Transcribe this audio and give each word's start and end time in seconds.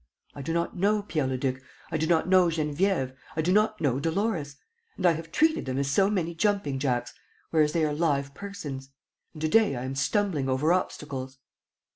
I 0.33 0.41
do 0.41 0.51
not 0.51 0.75
know 0.75 1.03
Pierre 1.03 1.27
Leduc, 1.27 1.61
I 1.91 1.97
do 1.97 2.07
not 2.07 2.27
know 2.27 2.47
Geneviève, 2.47 3.15
I 3.35 3.43
do 3.43 3.51
not 3.53 3.79
know 3.79 3.99
Dolores.... 3.99 4.55
And 4.97 5.05
I 5.05 5.11
have 5.11 5.31
treated 5.31 5.67
them 5.67 5.77
as 5.77 5.91
so 5.91 6.09
many 6.09 6.33
jumping 6.33 6.79
jacks, 6.79 7.13
whereas 7.51 7.73
they 7.73 7.85
are 7.85 7.93
live 7.93 8.33
persons. 8.33 8.89
And 9.33 9.43
to 9.43 9.47
day 9.47 9.75
I 9.75 9.83
am 9.85 9.93
stumbling 9.93 10.49
over 10.49 10.73
obstacles." 10.73 11.37